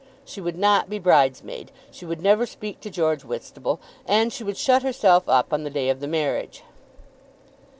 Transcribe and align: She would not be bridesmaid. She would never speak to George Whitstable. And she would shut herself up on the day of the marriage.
She 0.25 0.41
would 0.41 0.57
not 0.57 0.89
be 0.89 0.97
bridesmaid. 0.97 1.71
She 1.91 2.05
would 2.07 2.23
never 2.23 2.47
speak 2.47 2.79
to 2.79 2.89
George 2.89 3.21
Whitstable. 3.23 3.79
And 4.07 4.33
she 4.33 4.43
would 4.43 4.57
shut 4.57 4.81
herself 4.81 5.29
up 5.29 5.53
on 5.53 5.63
the 5.63 5.69
day 5.69 5.89
of 5.89 5.99
the 5.99 6.07
marriage. 6.07 6.63